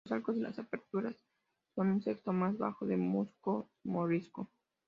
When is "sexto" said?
2.01-2.33